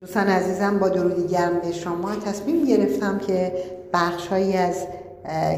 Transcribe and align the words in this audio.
دوستان 0.00 0.26
عزیزم 0.26 0.78
با 0.78 0.88
درودی 0.88 1.26
گرم 1.26 1.58
به 1.60 1.72
شما. 1.72 2.14
تصمیم 2.26 2.64
گرفتم 2.64 3.18
که 3.18 3.52
بخشهایی 3.92 4.56
از 4.56 4.86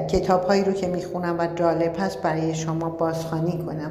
کتاب 0.08 0.44
هایی 0.44 0.64
رو 0.64 0.72
که 0.72 0.86
می‌خونم 0.88 1.36
و 1.38 1.46
جالب 1.54 1.96
هست 1.98 2.22
برای 2.22 2.54
شما 2.54 2.90
بازخوانی 2.90 3.58
کنم. 3.66 3.90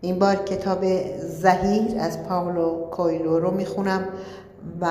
این 0.00 0.18
بار 0.18 0.36
کتاب 0.36 0.84
زهیر 1.18 1.98
از 2.00 2.22
پاولو 2.22 2.86
کویلو 2.90 3.38
رو 3.38 3.50
می‌خونم 3.50 4.04
و 4.80 4.88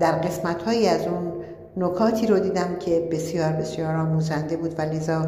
در 0.00 0.12
قسمت 0.12 0.62
هایی 0.62 0.88
از 0.88 1.06
اون 1.06 1.32
نکاتی 1.76 2.26
رو 2.26 2.38
دیدم 2.38 2.76
که 2.80 3.08
بسیار 3.12 3.52
بسیار 3.52 3.96
آموزنده 3.96 4.56
بود 4.56 4.74
و 4.78 4.82
لذا 4.82 5.26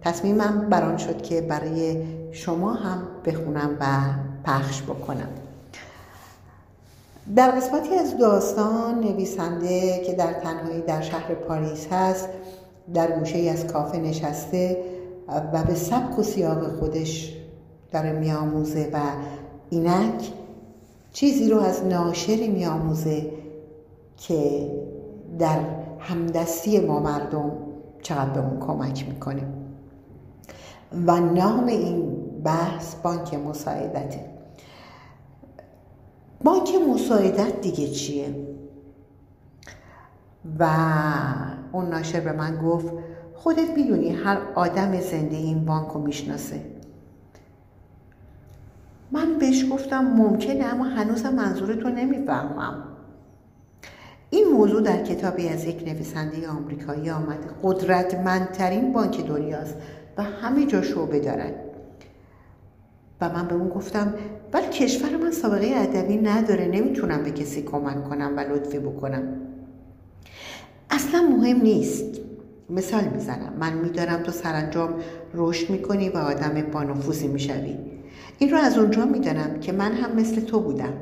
تصمیمم 0.00 0.66
بران 0.70 0.96
شد 0.96 1.22
که 1.22 1.40
برای 1.40 2.02
شما 2.30 2.72
هم 2.72 3.02
بخونم 3.26 3.70
و 3.80 3.86
پخش 4.44 4.82
بکنم. 4.82 5.28
در 7.36 7.50
قسمتی 7.50 7.94
از 7.94 8.18
داستان 8.18 9.00
نویسنده 9.00 10.02
که 10.06 10.12
در 10.12 10.32
تنهایی 10.32 10.80
در 10.80 11.00
شهر 11.00 11.34
پاریس 11.34 11.86
هست 11.92 12.28
در 12.94 13.18
گوشه 13.18 13.38
از 13.38 13.66
کافه 13.66 13.98
نشسته 13.98 14.84
و 15.52 15.64
به 15.64 15.74
سبک 15.74 16.18
و 16.18 16.22
سیاق 16.22 16.78
خودش 16.78 17.36
داره 17.92 18.12
میآموزه 18.12 18.90
و 18.92 18.98
اینک 19.70 20.32
چیزی 21.12 21.50
رو 21.50 21.60
از 21.60 21.86
ناشری 21.86 22.48
میآموزه 22.48 23.30
که 24.16 24.70
در 25.38 25.60
همدستی 25.98 26.80
ما 26.80 27.00
مردم 27.00 27.52
چقدر 28.02 28.30
به 28.30 28.40
اون 28.40 28.60
کمک 28.60 29.08
می‌کنه. 29.08 29.42
و 31.06 31.20
نام 31.20 31.66
این 31.66 32.16
بحث 32.44 32.94
بانک 32.94 33.34
مساعدته. 33.34 34.31
بانک 36.44 36.68
مساعدت 36.88 37.60
دیگه 37.60 37.88
چیه؟ 37.88 38.34
و 40.58 40.68
اون 41.72 41.88
ناشر 41.88 42.20
به 42.20 42.32
من 42.32 42.62
گفت 42.62 42.92
خودت 43.34 43.70
می‌دونی 43.76 44.10
هر 44.10 44.38
آدم 44.54 45.00
زنده 45.00 45.36
این 45.36 45.64
بانک 45.64 45.88
رو 45.88 46.00
می‌شناسه. 46.00 46.60
من 49.12 49.38
بهش 49.38 49.72
گفتم 49.72 50.04
ممکنه 50.04 50.64
اما 50.64 50.84
هنوزم 50.84 51.34
منظورتو 51.34 51.88
نمی‌فهمم. 51.88 52.84
این 54.30 54.48
موضوع 54.48 54.82
در 54.82 55.04
کتابی 55.04 55.48
از 55.48 55.64
یک 55.64 55.82
نویسنده 55.86 56.48
آمریکایی 56.48 57.10
آمده. 57.10 57.48
قدرتمندترین 57.62 58.92
بانک 58.92 59.26
دنیاست 59.26 59.76
و 60.16 60.22
همه 60.22 60.66
جا 60.66 60.82
شعبه 60.82 61.20
دارد 61.20 61.54
و 63.22 63.28
من 63.28 63.48
به 63.48 63.54
اون 63.54 63.68
گفتم 63.68 64.14
ولی 64.52 64.66
کشور 64.66 65.16
من 65.16 65.30
سابقه 65.30 65.70
ادبی 65.74 66.16
نداره 66.16 66.66
نمی‌تونم 66.66 67.22
به 67.22 67.30
کسی 67.30 67.62
کمک 67.62 68.08
کنم 68.08 68.32
و 68.36 68.40
لطفی 68.40 68.78
بکنم. 68.78 69.22
اصلا 70.90 71.22
مهم 71.22 71.56
نیست. 71.56 72.20
مثال 72.70 73.04
می‌زنم 73.04 73.52
من 73.60 73.72
می‌دانم 73.72 74.22
تو 74.22 74.32
سرانجام 74.32 74.94
رشد 75.34 75.70
می‌کنی 75.70 76.08
و 76.08 76.16
آدم 76.16 76.62
بانفوذی 76.72 77.28
می‌شوی. 77.28 77.76
این 78.38 78.50
رو 78.50 78.56
از 78.56 78.78
اونجا 78.78 79.04
می‌دانم 79.04 79.60
که 79.60 79.72
من 79.72 79.92
هم 79.92 80.16
مثل 80.16 80.40
تو 80.40 80.60
بودم. 80.60 80.92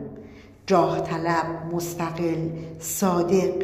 جاه 0.67 1.01
طلب 1.01 1.75
مستقل 1.75 2.49
صادق. 2.79 3.55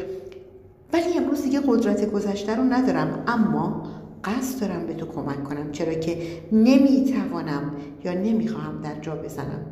ولی 0.93 1.19
امروز 1.19 1.43
دیگه 1.43 1.61
قدرت 1.67 2.11
گذشته 2.11 2.57
رو 2.57 2.63
ندارم. 2.63 3.25
اما 3.27 3.83
قصد 4.25 4.61
دارم 4.61 4.87
به 4.87 4.95
تو 4.95 5.07
کمک 5.07 5.45
کنم 5.45 5.73
چرا 5.73 5.95
که 5.95 6.43
نمی‌توانم 6.53 7.71
یا 8.05 8.13
نمی‌خواهم 8.13 8.81
در 8.81 9.01
جا 9.01 9.17
بزنم. 9.17 9.67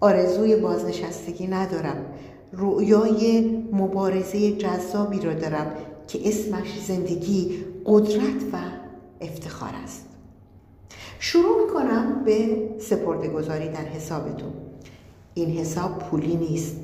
آرزوی 0.00 0.56
بازنشستگی 0.56 1.46
ندارم. 1.46 2.04
رویای 2.52 3.40
مبارزه 3.72 4.52
جذابی 4.52 5.20
را 5.20 5.34
دارم 5.34 5.72
که 6.08 6.28
اسمش 6.28 6.80
زندگی 6.86 7.64
قدرت 7.86 8.42
و 8.52 8.56
افتخار 9.20 9.70
است. 9.84 10.06
شروع 11.18 11.64
می‌کنم 11.64 12.22
به 12.24 12.68
سپرده 12.78 13.28
گذاری 13.28 13.68
در 13.68 13.84
حسابتون. 13.84 14.52
این 15.34 15.50
حساب 15.50 15.98
پولی 15.98 16.36
نیست 16.36 16.76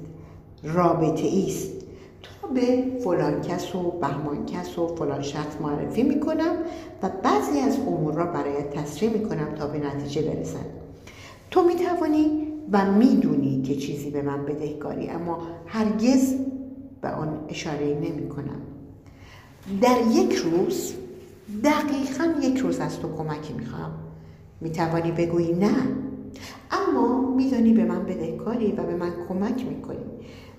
رابطه 0.62 1.28
است. 1.46 1.75
به 2.54 2.84
فلان 3.04 3.40
کس 3.40 3.74
و 3.74 3.90
بهمان 3.90 4.46
کس 4.46 4.78
و 4.78 4.86
فلان 4.86 5.22
شخص 5.22 5.60
معرفی 5.60 6.02
می‌کنم 6.02 6.56
و 7.02 7.10
بعضی 7.22 7.58
از 7.58 7.78
امور 7.78 8.14
را 8.14 8.26
برایت 8.26 8.70
تصریح 8.70 9.10
می‌کنم 9.10 9.54
تا 9.54 9.66
به 9.66 9.78
نتیجه 9.78 10.22
برسند 10.22 10.66
تو 11.50 11.64
می‌توانی 11.64 12.48
و 12.72 12.92
می‌دونی 12.92 13.62
که 13.62 13.76
چیزی 13.76 14.10
به 14.10 14.22
من 14.22 14.44
بدهکاری 14.44 15.08
اما 15.08 15.38
هرگز 15.66 16.34
به 17.00 17.08
آن 17.08 17.44
اشاره 17.48 17.86
نمی 17.86 18.28
کنم 18.28 18.60
در 19.80 19.96
یک 20.10 20.34
روز 20.34 20.94
دقیقا 21.64 22.34
یک 22.42 22.58
روز 22.58 22.80
از 22.80 23.00
تو 23.00 23.16
کمکی 23.16 23.52
می‌خواهم 23.52 23.92
می‌توانی 24.60 25.12
بگویی 25.12 25.52
نه 25.52 25.74
اما 26.70 27.30
میدانی 27.30 27.72
به 27.72 27.84
من 27.84 28.04
بدهکاری 28.04 28.72
و 28.72 28.82
به 28.82 28.94
من 28.94 29.12
کمک 29.28 29.64
می‌کنی. 29.66 30.06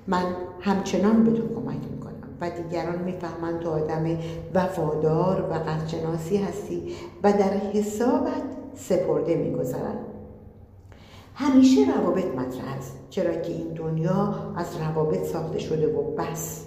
من 0.07 0.23
همچنان 0.61 1.23
به 1.23 1.31
تو 1.31 1.55
کمک 1.55 1.77
می‌کنم 1.91 2.13
و 2.41 2.49
دیگران 2.49 2.99
می‌فهمند 2.99 3.59
تو 3.59 3.69
آدم 3.69 4.17
وفادار 4.53 5.41
و 5.41 5.53
قدرشناسی 5.53 6.37
هستی 6.37 6.95
و 7.23 7.31
در 7.31 7.57
حسابت 7.73 8.43
سپرده 8.75 9.35
میگذرند 9.35 9.99
همیشه 11.35 11.81
روابط 11.95 12.25
مطرح 12.25 12.77
است 12.77 12.99
چرا 13.09 13.33
که 13.35 13.51
این 13.53 13.67
دنیا 13.67 14.35
از 14.55 14.67
روابط 14.77 15.23
ساخته 15.23 15.59
شده 15.59 15.95
و 15.95 16.15
بس. 16.15 16.66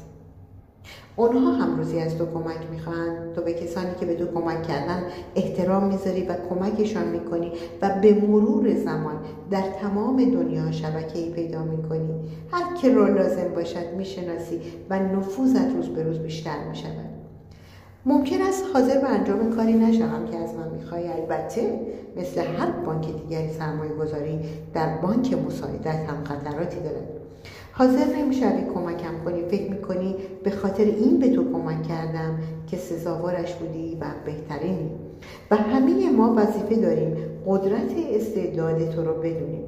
اونها 1.16 1.52
هم 1.52 1.76
روزی 1.76 2.00
از 2.00 2.18
تو 2.18 2.26
کمک 2.26 2.70
می‌خواهند 2.70 3.32
تو 3.34 3.42
به 3.42 3.52
کسانی 3.52 3.94
که 4.00 4.06
به 4.06 4.14
تو 4.14 4.26
کمک 4.26 4.62
کردن 4.62 5.02
احترام 5.36 5.84
می‌ذاری 5.84 6.22
و 6.22 6.34
کمکشان 6.48 7.08
می‌کنی 7.08 7.52
و 7.82 7.90
به 8.02 8.14
مرور 8.14 8.74
زمان 8.74 9.16
در 9.50 9.62
تمام 9.62 10.16
دنیا 10.16 10.72
شبکه 10.72 11.18
ای 11.18 11.30
پیدا 11.30 11.62
می‌کنی. 11.62 12.14
هر 12.52 12.76
که 12.76 12.94
را 12.94 13.08
لازم 13.08 13.54
باشد 13.54 13.94
می‌شناسی 13.96 14.60
و 14.90 14.98
نفوذت 14.98 15.74
روز 15.76 15.88
به 15.88 16.02
روز 16.02 16.18
بیشتر 16.18 16.68
می‌شود. 16.68 17.10
ممکن 18.06 18.42
است 18.42 18.64
حاضر 18.74 19.00
به 19.00 19.08
انجام 19.08 19.50
کاری 19.50 19.72
نشوم 19.72 20.24
که 20.30 20.36
از 20.36 20.54
من 20.54 20.68
می‌خوای. 20.68 21.08
البته 21.08 21.80
مثل 22.16 22.40
هر 22.40 22.70
بانک 22.70 23.06
دیگری 23.22 23.52
سرمایه 23.52 23.92
گذاری 23.92 24.40
در 24.74 24.96
بانک 24.96 25.34
مساعدت 25.46 26.08
هم 26.08 26.24
خطراتی 26.24 26.80
دارد. 26.80 27.19
حاضر 27.80 28.16
نمی‌شوی 28.16 28.62
کمکم 28.74 29.24
کنی 29.24 29.42
فکر 29.42 29.70
می‌کنی 29.70 30.14
به 30.44 30.50
خاطر 30.50 30.84
این 30.84 31.18
به 31.18 31.28
تو 31.28 31.52
کمک 31.52 31.82
کردم 31.82 32.38
که 32.66 32.76
سزاوارش 32.76 33.54
بودی 33.54 33.98
و 34.00 34.04
بهترینی 34.24 34.90
و 35.50 35.56
همه 35.56 36.10
ما 36.10 36.34
وظیفه 36.36 36.74
داریم 36.74 37.16
قدرت 37.46 37.92
استعداد 38.14 38.90
تو 38.90 39.04
رو 39.04 39.14
بدونیم. 39.14 39.64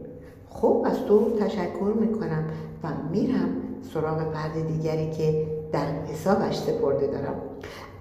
خب 0.49 0.83
از 0.87 0.97
تو 1.09 1.31
تشکر 1.41 1.93
می‌کنم 2.01 2.45
و 2.85 2.89
میرم 3.13 3.49
سراغ 3.95 4.19
فرد 4.19 4.67
دیگری 4.67 5.11
که 5.11 5.47
در 5.73 5.87
حسابش 6.13 6.59
سپرده 6.59 7.07
دارم. 7.07 7.35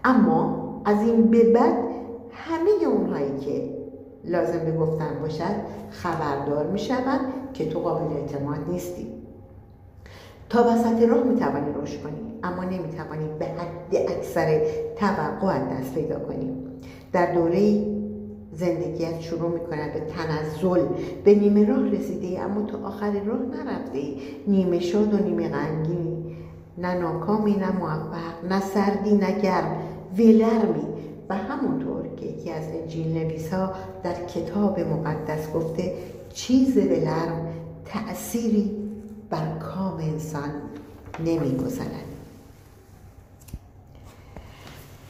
اما 0.04 0.82
از 0.86 1.02
این 1.02 1.22
به 1.28 1.44
بعد 1.44 1.78
همه 2.32 2.88
اونهایی 2.88 3.38
که 3.38 3.70
لازم 4.26 4.60
به 4.66 4.78
گفتن 4.78 5.20
باشد 5.22 5.56
خبردار 5.90 6.68
می‌شوند 6.68 7.20
که 7.54 7.70
تو 7.70 7.80
قابل 7.80 8.14
اعتماد 8.14 8.60
نیستی. 8.70 9.21
تا 10.52 10.64
وسط 10.64 11.10
راه 11.10 11.24
می‌توانی 11.24 11.74
رشد 11.82 12.04
کنی 12.04 12.34
اما 12.44 12.64
نمی‌توانی 12.64 13.26
به 13.40 13.46
حد 13.46 13.96
اکثر 13.96 14.62
توقع 14.96 15.60
دست 15.60 15.94
پیدا 15.94 16.20
کنی 16.20 16.52
در 17.12 17.34
دوره 17.34 17.86
زندگیت 18.54 19.20
شروع 19.20 19.50
می‌کند 19.52 19.94
به 19.94 20.00
تنزل 20.00 20.86
به 21.24 21.36
نیمه 21.36 21.66
راه 21.66 21.90
رسیده 21.90 22.42
اما 22.42 22.62
تو 22.62 22.86
آخر 22.86 23.12
راه 23.12 23.40
نرفته 23.40 23.98
ای 23.98 24.18
نیمه 24.48 24.80
شاد 24.80 25.14
و 25.14 25.18
نیمه 25.18 25.50
غمگینی 25.50 26.36
نه 26.78 26.94
ناکامی 26.94 27.56
نه 27.56 27.72
موفق 27.72 28.46
نه 28.50 28.60
سردی 28.60 29.16
نه 29.16 29.40
گرم 29.42 29.76
ولرمی. 30.18 30.88
و 31.30 31.36
همونطور 31.36 32.08
که 32.16 32.26
یکی 32.26 32.52
از 32.52 32.64
انجیل 32.82 33.18
نویسا 33.18 33.72
در 34.04 34.14
کتاب 34.14 34.80
مقدس 34.80 35.54
گفته 35.54 35.94
چیز 36.34 36.78
ولرم 36.78 37.48
تأثیری 37.86 38.81
بر 39.32 39.58
کام 39.58 39.98
انسان 39.98 40.52
نمی‌گذارد 41.26 42.06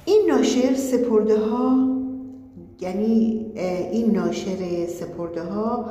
این 0.06 0.25
ناشر 0.29 0.75
سپرده 0.75 1.39
ها 1.39 1.88
یعنی 2.79 3.45
این 3.91 4.12
ناشر 4.12 4.88
سپرده 4.88 5.44
ها 5.44 5.85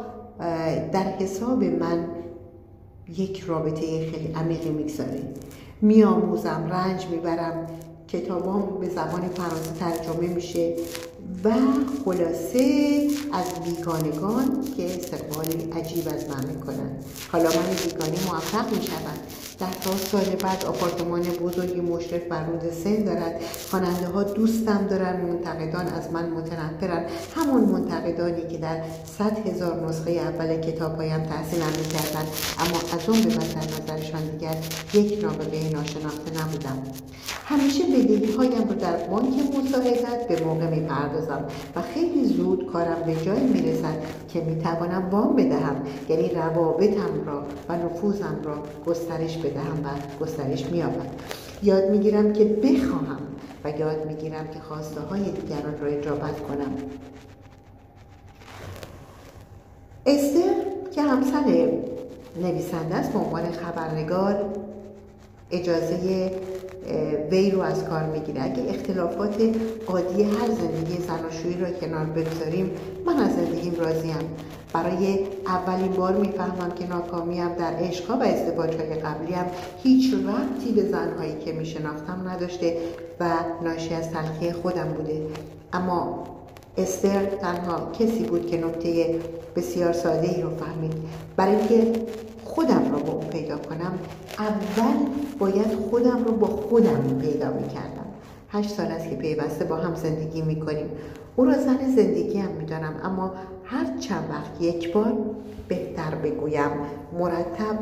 در 0.93 1.03
حساب 1.19 1.65
من 1.65 2.06
یک 3.17 3.41
رابطه 3.41 4.11
خیلی 4.11 4.33
عمیقی 4.33 4.71
می‌گذاره. 4.71 5.23
میآموزم 5.83 6.69
رنج 6.71 7.06
می‌برم 7.06 7.67
کتابام 8.09 8.81
به 8.81 8.88
زبان 8.88 9.29
فرانسه 9.29 9.75
ترجمه 9.81 10.29
میشه. 10.29 10.75
و 11.45 11.51
خلاصه 12.05 13.09
از 13.33 13.47
بیگانگان 13.65 14.65
که 14.77 14.95
استقبال 14.95 15.47
عجیب 15.73 16.09
از 16.09 16.29
من 16.29 16.47
می‌کنن 16.47 16.91
حالا 17.33 17.49
من 17.49 17.75
بیگانه 17.85 18.27
موفق 18.27 18.73
می‌شوند 19.61 19.85
ده 19.85 19.97
سال 19.97 20.37
بعد 20.43 20.65
آپارتمان 20.65 21.23
بزرگی 21.23 21.81
مشرف 21.81 22.23
بر 22.29 22.45
رود 22.47 22.71
سن 22.85 23.05
دارد. 23.05 23.41
خواننده 23.71 24.07
ها 24.07 24.23
دوستم 24.23 24.87
دارن 24.91 25.21
منتقدان 25.21 25.87
از 25.87 26.12
من 26.12 26.29
متنفرن. 26.31 27.05
همون 27.37 27.61
منتقدانی 27.61 28.49
که 28.51 28.59
در 28.59 28.83
صد 29.19 29.47
هزار 29.47 29.89
نسخه 29.89 30.11
اول 30.11 30.61
کتابهایم 30.61 31.23
تحصیلم 31.23 31.67
می‌کردن 31.67 32.27
اما 32.59 32.79
از 32.93 33.09
اون 33.09 33.23
به 33.23 33.29
بعد 33.29 33.55
در 33.55 33.95
نظرشان 33.95 34.23
دیگر 34.31 34.57
یک 34.95 35.25
نابغه 35.25 35.71
ناشناخته 35.73 36.43
نبودم. 36.43 36.83
همیشه 37.45 37.85
بدهی 37.85 38.33
هایم 38.33 38.69
رو 38.69 38.75
در 38.75 38.97
بانک 38.97 39.35
مساعدت 39.59 40.29
به 40.29 40.45
موقع 40.45 40.71
می‌پردازم 40.71 41.45
و 41.77 41.83
خیلی 41.95 42.25
زود 42.25 42.67
کارم 42.73 43.03
به 43.07 43.25
جایی 43.25 43.47
می‌رسد 43.47 43.95
که 44.29 44.41
می‌توانم 44.41 45.09
وام 45.11 45.37
بدهم 45.37 45.77
یعنی 46.09 46.29
روابطم 46.29 47.25
را 47.27 47.43
و 47.69 47.77
نفوذم 47.77 48.41
را 48.45 48.55
گسترش 48.87 49.37
بدهم. 49.37 49.50
و 49.58 50.25
گسترش 50.25 50.67
مییابد. 50.67 51.11
یاد 51.62 51.91
می‌گیرم 51.91 52.32
که 52.32 52.44
بخواهم 52.44 53.20
و 53.64 53.70
یاد 53.70 54.06
می‌گیرم 54.06 54.49
که 54.49 54.61
خواسته 54.61 55.00
های 55.00 55.23
دیگران 55.23 55.79
را 55.81 55.87
اجابت 55.87 56.41
کنم. 56.41 56.73
استر 60.06 60.55
که 60.94 61.02
همسر 61.02 61.70
نویسنده 62.43 62.94
است 62.94 63.12
به 63.12 63.19
عنوان 63.19 63.52
خبرنگار 63.52 64.44
اجازه 65.50 66.32
وی 67.31 67.51
رو 67.51 67.61
از 67.61 67.85
کار 67.85 68.03
می‌گیره. 68.03 68.45
اگه 68.45 68.63
اختلافات 68.69 69.43
عادی 69.87 70.23
هر 70.23 70.47
زندگی 70.47 70.97
زناشویی 71.09 71.55
رو 71.55 71.67
کنار 71.81 72.05
بگذاریم 72.05 72.71
من 73.07 73.17
از 73.17 73.35
زندگیم 73.35 73.75
راضیم. 73.79 74.15
برای 74.73 75.19
اولین 75.47 75.93
بار 75.93 76.17
می‌فهمم 76.17 76.71
که 76.79 76.87
ناکامیم 76.87 77.49
در 77.49 77.73
عشقها 77.73 78.17
و 78.19 78.23
ازدواجهای 78.23 78.95
قبلیم. 78.95 79.45
هیچ 79.83 80.15
ربطی 80.15 80.73
به 80.73 80.83
زنهایی 80.83 81.35
که 81.45 81.53
میشناختم 81.53 82.29
نداشته 82.29 82.77
و 83.21 83.31
ناشی 83.65 83.95
از 83.95 84.11
تلخی 84.11 84.53
خودم 84.53 84.89
بوده. 84.89 85.23
اما 85.73 86.25
استر 86.79 87.25
تنها 87.25 87.93
کسی 87.99 88.25
بود 88.25 88.47
که 88.47 88.57
نکته 88.57 89.15
بسیار 89.57 89.93
ساده 89.93 90.29
ای 90.29 90.43
رو 90.43 90.51
فهمید. 90.51 90.93
برای 91.37 91.57
اینکه 91.57 91.93
خودم 92.50 92.93
رو 92.93 92.99
با 92.99 93.12
اون 93.12 93.26
پیدا 93.26 93.58
کنم 93.58 93.99
اول 94.38 94.97
باید 95.38 95.75
خودم 95.91 96.25
رو 96.25 96.32
با 96.37 96.47
خودم 96.47 97.19
پیدا 97.20 97.52
می‌کردم. 97.52 98.06
هشت 98.52 98.70
سال 98.70 98.87
است 98.87 99.11
که 99.11 99.17
پیوسته 99.17 99.64
با 99.64 99.76
هم 99.76 99.94
زندگی 99.94 100.43
می‌کنیم. 100.43 100.87
او 101.37 101.44
را 101.44 101.52
زن 101.52 101.79
زندگی 101.97 102.38
هم 102.38 102.50
می‌دانم 102.50 102.94
اما 103.05 103.32
هر 103.64 103.97
چند 104.00 104.25
وقت 104.31 104.62
یک 104.62 104.93
بار 104.93 105.12
بهتر 105.69 106.14
بگویم 106.14 106.70
مرتب 107.19 107.79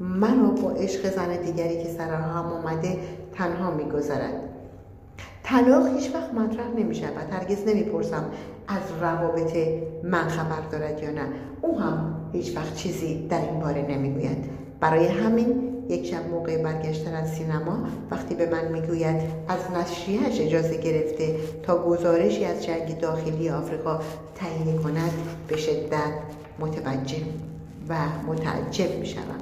مرا 0.00 0.50
با 0.62 0.70
عشق 0.70 1.14
زن 1.14 1.36
دیگری 1.36 1.82
که 1.82 1.88
سر 1.88 2.14
هم 2.14 2.44
آمده 2.44 2.98
تنها 3.34 3.70
میگذرد 3.70 4.34
طلاق 5.42 5.86
هیچ 5.86 6.14
وقت 6.14 6.34
مطرح 6.34 6.68
نمی 6.76 6.94
شود 6.94 7.30
هرگز 7.30 7.68
نمی‌پرسم 7.68 8.24
از 8.68 8.82
روابط 9.00 9.56
من 10.04 10.28
خبر 10.28 10.60
دارد 10.72 11.02
یا 11.02 11.10
نه. 11.10 11.26
او 11.62 11.80
هم 11.80 12.21
هیچ 12.32 12.56
وقت 12.56 12.74
چیزی 12.74 13.26
در 13.28 13.40
این 13.40 13.60
باره 13.60 13.86
نمی‌گوید. 13.88 14.38
برای 14.80 15.06
همین 15.06 15.72
یک 15.88 16.06
شب 16.06 16.30
موقع 16.30 16.62
برگشتن 16.62 17.14
از 17.14 17.34
سینما 17.34 17.78
وقتی 18.10 18.34
به 18.34 18.50
من 18.50 18.72
می‌گوید 18.72 19.16
از 19.48 19.58
نشریهش 19.80 20.40
اجازه 20.40 20.76
گرفته 20.76 21.36
تا 21.62 21.84
گزارشی 21.84 22.44
از 22.44 22.64
جنگ 22.64 22.98
داخلی 22.98 23.50
آفریقا 23.50 24.00
تهیه 24.34 24.74
کند 24.76 25.12
به 25.48 25.56
شدت 25.56 26.12
متوجه 26.58 27.22
و 27.88 27.94
متعجب 28.26 28.98
می‌شوم. 28.98 29.38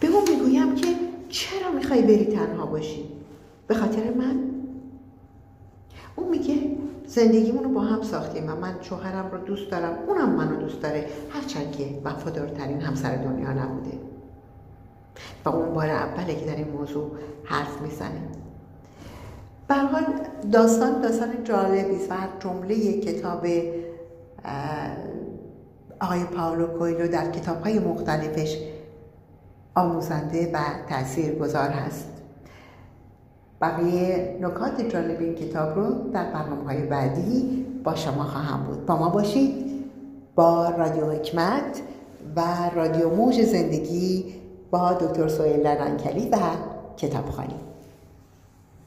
به 0.00 0.06
اون 0.06 0.22
می‌گویم 0.30 0.74
که 0.74 0.86
چرا 1.28 1.72
می‌خوای 1.72 2.02
بری 2.02 2.24
تنها 2.24 2.66
باشی؟ 2.66 3.04
به 3.66 3.74
خاطر 3.74 4.14
من؟ 4.18 4.57
اون 6.18 6.28
میگه 6.28 6.54
زندگیمون 7.06 7.64
رو 7.64 7.70
با 7.70 7.80
هم 7.80 8.02
ساختیم 8.02 8.50
و 8.50 8.56
من 8.56 8.74
شوهرم 8.80 9.30
رو 9.32 9.38
دوست 9.38 9.70
دارم. 9.70 9.98
اونم 10.06 10.30
منو 10.30 10.56
دوست 10.56 10.80
داره. 10.80 11.06
هرچند 11.30 11.72
که 11.72 11.98
وفادارترین 12.04 12.80
همسر 12.80 13.16
دنیا 13.16 13.52
نبوده. 13.52 13.98
و 15.44 15.48
اون 15.48 15.74
بار 15.74 15.90
اوله 15.90 16.34
که 16.34 16.46
در 16.46 16.56
این 16.56 16.68
موضوع 16.68 17.10
حرف 17.44 17.80
می‌زنه 17.82 18.20
به 19.68 19.74
حال 19.74 20.04
داستان 20.52 21.00
داستان 21.00 21.44
جالبی 21.44 22.06
و 22.10 22.14
هر 22.14 22.28
جمله 22.40 23.00
کتاب 23.00 23.46
آقای 26.00 26.24
پاولو 26.24 26.66
کویلو 26.66 27.08
در 27.08 27.30
کتاب 27.30 27.62
های 27.62 27.78
مختلفش 27.78 28.58
آموزنده 29.74 30.50
و 30.52 30.58
تأثیر 30.88 31.34
گذار 31.34 31.68
هست. 31.68 32.17
بقیه 33.60 34.38
نکات 34.40 34.80
جالب 34.80 35.20
این 35.20 35.34
کتاب 35.34 35.76
رو 35.76 36.10
در 36.12 36.32
برنامه 36.32 36.64
های 36.64 36.82
بعدی 36.82 37.66
با 37.84 37.94
شما 37.94 38.24
خواهم 38.24 38.66
بود. 38.66 38.86
با 38.86 38.96
ما 38.96 39.08
باشید 39.08 39.68
با 40.34 40.68
رادیو 40.68 41.10
حکمت 41.10 41.82
و 42.36 42.42
رادیو 42.74 43.14
موج 43.14 43.42
زندگی 43.42 44.34
با 44.70 44.92
دکتر 44.92 45.28
سویل 45.28 45.60
لرنکلی 45.60 46.28
و 46.28 46.36
کتابخانی 46.96 47.54